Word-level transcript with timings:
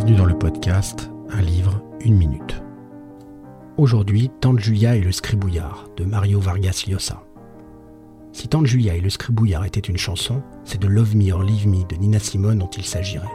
bienvenue 0.00 0.16
dans 0.16 0.24
le 0.24 0.38
podcast 0.38 1.10
Un 1.28 1.42
livre, 1.42 1.82
une 2.00 2.16
minute. 2.16 2.62
Aujourd'hui, 3.76 4.30
Tante 4.40 4.58
Julia 4.58 4.96
et 4.96 5.02
le 5.02 5.12
scribouillard 5.12 5.88
de 5.98 6.04
Mario 6.04 6.40
Vargas 6.40 6.84
Llosa. 6.88 7.22
Si 8.32 8.48
Tante 8.48 8.64
Julia 8.64 8.94
et 8.94 9.02
le 9.02 9.10
scribouillard 9.10 9.66
étaient 9.66 9.78
une 9.78 9.98
chanson, 9.98 10.42
c'est 10.64 10.80
de 10.80 10.88
Love 10.88 11.14
Me 11.16 11.34
or 11.34 11.42
Leave 11.42 11.68
Me 11.68 11.84
de 11.86 11.96
Nina 11.96 12.18
Simone 12.18 12.60
dont 12.60 12.70
il 12.70 12.86
s'agirait. 12.86 13.28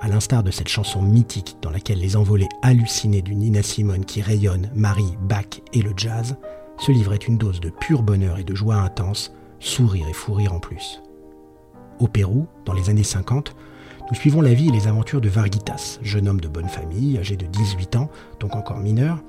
À 0.00 0.08
l'instar 0.08 0.42
de 0.42 0.50
cette 0.50 0.66
chanson 0.66 1.00
mythique 1.00 1.56
dans 1.62 1.70
laquelle 1.70 2.00
les 2.00 2.16
envolées 2.16 2.48
hallucinées 2.62 3.22
du 3.22 3.36
Nina 3.36 3.62
Simone 3.62 4.04
qui 4.04 4.20
rayonnent 4.20 4.68
Marie, 4.74 5.16
Bach 5.20 5.60
et 5.72 5.82
le 5.82 5.92
jazz, 5.96 6.34
ce 6.76 6.90
livre 6.90 7.14
est 7.14 7.28
une 7.28 7.38
dose 7.38 7.60
de 7.60 7.70
pur 7.70 8.02
bonheur 8.02 8.40
et 8.40 8.44
de 8.44 8.54
joie 8.56 8.78
intense, 8.78 9.32
sourire 9.60 10.08
et 10.08 10.12
fou 10.12 10.32
rire 10.32 10.54
en 10.54 10.58
plus. 10.58 11.00
Au 12.00 12.08
Pérou, 12.08 12.48
dans 12.64 12.72
les 12.72 12.90
années 12.90 13.04
50, 13.04 13.54
nous 14.12 14.18
suivons 14.18 14.42
la 14.42 14.52
vie 14.52 14.68
et 14.68 14.72
les 14.72 14.88
aventures 14.88 15.22
de 15.22 15.30
Vargitas, 15.30 15.98
jeune 16.02 16.28
homme 16.28 16.42
de 16.42 16.46
bonne 16.46 16.68
famille, 16.68 17.16
âgé 17.16 17.34
de 17.34 17.46
18 17.46 17.96
ans, 17.96 18.10
donc 18.40 18.54
encore 18.54 18.76
mineur, 18.76 19.22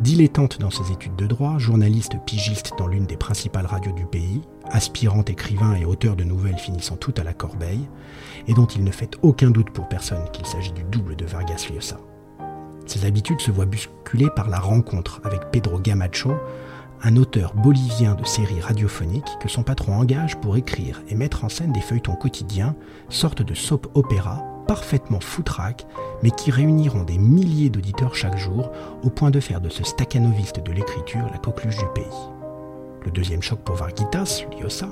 dilettante 0.00 0.58
dans 0.58 0.70
ses 0.70 0.90
études 0.90 1.16
de 1.16 1.26
droit, 1.26 1.58
journaliste 1.58 2.14
pigiste 2.24 2.72
dans 2.78 2.86
l'une 2.86 3.04
des 3.04 3.18
principales 3.18 3.66
radios 3.66 3.92
du 3.92 4.06
pays, 4.06 4.40
aspirant 4.70 5.20
écrivain 5.20 5.74
et 5.74 5.84
auteur 5.84 6.16
de 6.16 6.24
nouvelles 6.24 6.56
finissant 6.56 6.96
toutes 6.96 7.18
à 7.18 7.24
la 7.24 7.34
corbeille, 7.34 7.86
et 8.48 8.54
dont 8.54 8.64
il 8.64 8.84
ne 8.84 8.90
fait 8.90 9.18
aucun 9.20 9.50
doute 9.50 9.68
pour 9.68 9.86
personne 9.86 10.24
qu'il 10.32 10.46
s'agit 10.46 10.72
du 10.72 10.84
double 10.84 11.14
de 11.14 11.26
Vargas 11.26 11.66
Llosa. 11.70 12.00
Ses 12.86 13.04
habitudes 13.04 13.42
se 13.42 13.50
voient 13.50 13.66
bousculées 13.66 14.30
par 14.34 14.48
la 14.48 14.60
rencontre 14.60 15.20
avec 15.24 15.50
Pedro 15.50 15.78
Gamacho, 15.78 16.32
un 17.02 17.16
auteur 17.16 17.54
bolivien 17.54 18.14
de 18.14 18.24
séries 18.24 18.60
radiophoniques 18.60 19.38
que 19.40 19.48
son 19.48 19.62
patron 19.62 19.94
engage 19.94 20.36
pour 20.36 20.56
écrire 20.56 21.02
et 21.08 21.14
mettre 21.14 21.44
en 21.44 21.48
scène 21.48 21.72
des 21.72 21.80
feuilletons 21.80 22.14
quotidiens, 22.14 22.76
sorte 23.08 23.42
de 23.42 23.54
soap 23.54 23.88
opéra 23.94 24.44
parfaitement 24.68 25.20
foutraque, 25.20 25.86
mais 26.22 26.30
qui 26.30 26.52
réuniront 26.52 27.02
des 27.02 27.18
milliers 27.18 27.68
d'auditeurs 27.68 28.14
chaque 28.14 28.38
jour, 28.38 28.70
au 29.02 29.10
point 29.10 29.32
de 29.32 29.40
faire 29.40 29.60
de 29.60 29.68
ce 29.68 29.82
staccanoviste 29.82 30.60
de 30.60 30.72
l'écriture 30.72 31.28
la 31.32 31.38
coqueluche 31.38 31.78
du 31.78 31.88
pays. 31.94 32.04
Le 33.04 33.10
deuxième 33.10 33.42
choc 33.42 33.58
pour 33.60 33.74
Vargitas, 33.74 34.44
Liosa, 34.52 34.88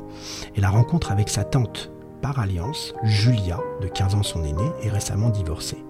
est 0.56 0.60
la 0.60 0.70
rencontre 0.70 1.12
avec 1.12 1.28
sa 1.28 1.44
tante, 1.44 1.92
par 2.20 2.40
alliance, 2.40 2.92
Julia, 3.04 3.60
de 3.80 3.86
15 3.86 4.16
ans 4.16 4.22
son 4.24 4.42
aînée, 4.42 4.70
et 4.82 4.90
récemment 4.90 5.30
divorcée. 5.30 5.84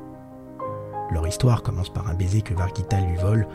Leur 1.11 1.27
histoire 1.27 1.63
commence 1.63 1.89
par 1.89 2.09
un 2.09 2.15
baiser 2.15 2.43
que 2.43 2.55
Vargita 2.55 3.01
lui 3.01 3.17
vole 3.17 3.49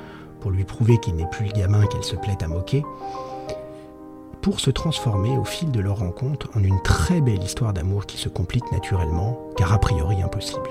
pour 0.46 0.52
lui 0.52 0.64
prouver 0.64 1.00
qu'il 1.00 1.16
n'est 1.16 1.26
plus 1.26 1.48
le 1.48 1.54
gamin 1.54 1.88
qu'elle 1.88 2.04
se 2.04 2.16
plaît 2.16 2.38
à 2.44 2.48
moquer, 2.48 2.84
pour 4.44 4.60
se 4.60 4.70
transformer 4.70 5.36
au 5.40 5.44
fil 5.44 5.72
de 5.72 5.80
leur 5.80 5.98
rencontre 5.98 6.52
en 6.54 6.64
une 6.64 6.80
très 6.84 7.20
belle 7.20 7.42
histoire 7.42 7.74
d'amour 7.74 8.06
qui 8.06 8.18
se 8.18 8.30
complique 8.30 8.72
naturellement, 8.72 9.40
car 9.58 9.74
a 9.74 9.80
priori 9.80 10.22
impossible. 10.22 10.70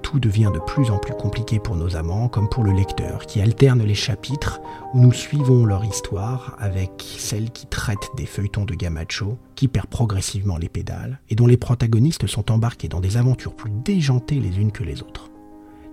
Tout 0.00 0.18
devient 0.20 0.50
de 0.54 0.58
plus 0.58 0.90
en 0.90 0.96
plus 0.96 1.12
compliqué 1.12 1.58
pour 1.58 1.76
nos 1.76 1.96
amants 1.96 2.28
comme 2.28 2.48
pour 2.48 2.64
le 2.64 2.72
lecteur, 2.72 3.26
qui 3.26 3.42
alterne 3.42 3.82
les 3.82 3.94
chapitres 3.94 4.62
où 4.94 5.00
nous 5.00 5.12
suivons 5.12 5.66
leur 5.66 5.84
histoire 5.84 6.56
avec 6.58 6.92
celle 7.18 7.50
qui 7.50 7.66
traite 7.66 8.08
des 8.16 8.24
feuilletons 8.24 8.64
de 8.64 8.74
Gamacho, 8.74 9.36
qui 9.54 9.68
perd 9.68 9.88
progressivement 9.88 10.56
les 10.56 10.70
pédales, 10.70 11.20
et 11.28 11.34
dont 11.34 11.46
les 11.46 11.58
protagonistes 11.58 12.26
sont 12.26 12.50
embarqués 12.50 12.88
dans 12.88 13.00
des 13.00 13.18
aventures 13.18 13.54
plus 13.54 13.70
déjantées 13.70 14.40
les 14.40 14.58
unes 14.58 14.72
que 14.72 14.82
les 14.82 15.02
autres. 15.02 15.29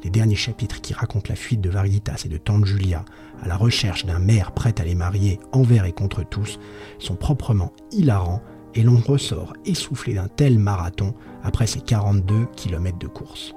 Les 0.04 0.10
derniers 0.10 0.36
chapitres 0.36 0.82
qui 0.82 0.94
racontent 0.94 1.30
la 1.30 1.36
fuite 1.36 1.62
de 1.62 1.70
Vargitas 1.70 2.24
et 2.26 2.30
de 2.30 2.38
Tante 2.38 2.66
Julia 2.66 3.04
à 3.42 3.48
la 3.48 3.58
recherche 3.58 4.06
d'un 4.06 4.20
maire 4.20 4.52
prêt 4.52 4.76
à 4.80 4.84
les 4.84 4.96
marier 4.96 5.40
envers 5.52 5.86
et 5.86 5.92
contre 5.92 6.24
tous 6.24 6.60
sont 7.00 7.16
proprement 7.16 7.74
hilarants 7.92 8.42
et 8.76 8.84
l'on 8.84 8.98
ressort 8.98 9.54
essoufflé 9.66 10.14
d'un 10.14 10.28
tel 10.28 10.60
marathon 10.60 11.14
après 11.44 11.68
ces 11.68 11.82
42 11.82 12.46
km 12.56 12.98
de 13.00 13.08
course. 13.08 13.54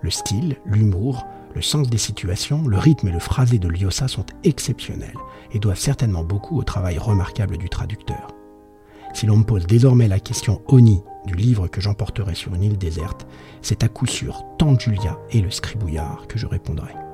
Le 0.00 0.10
style, 0.10 0.56
l'humour, 0.64 1.26
le 1.54 1.62
sens 1.62 1.88
des 1.88 1.98
situations, 1.98 2.66
le 2.66 2.78
rythme 2.78 3.08
et 3.08 3.12
le 3.12 3.18
phrasé 3.18 3.58
de 3.58 3.68
Lyosa 3.68 4.08
sont 4.08 4.26
exceptionnels 4.44 5.16
et 5.52 5.58
doivent 5.58 5.78
certainement 5.78 6.24
beaucoup 6.24 6.58
au 6.58 6.62
travail 6.62 6.98
remarquable 6.98 7.58
du 7.58 7.68
traducteur. 7.68 8.28
Si 9.14 9.26
l'on 9.26 9.38
me 9.38 9.44
pose 9.44 9.66
désormais 9.66 10.08
la 10.08 10.20
question 10.20 10.60
Oni 10.68 11.02
du 11.26 11.34
livre 11.34 11.68
que 11.68 11.80
j'emporterai 11.80 12.34
sur 12.34 12.54
une 12.54 12.62
île 12.62 12.78
déserte, 12.78 13.26
c'est 13.62 13.84
à 13.84 13.88
coup 13.88 14.06
sûr 14.06 14.44
Tante 14.58 14.80
Julia 14.80 15.18
et 15.30 15.40
le 15.40 15.50
scribouillard 15.50 16.26
que 16.28 16.38
je 16.38 16.46
répondrai. 16.46 17.05